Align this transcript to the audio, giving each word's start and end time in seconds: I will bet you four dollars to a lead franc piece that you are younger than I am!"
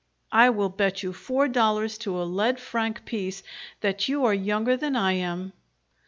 I 0.31 0.49
will 0.49 0.69
bet 0.69 1.03
you 1.03 1.13
four 1.13 1.47
dollars 1.47 1.95
to 1.99 2.19
a 2.19 2.25
lead 2.25 2.59
franc 2.59 3.05
piece 3.05 3.43
that 3.81 4.09
you 4.09 4.25
are 4.25 4.33
younger 4.33 4.75
than 4.75 4.95
I 4.95 5.11
am!" 5.11 5.53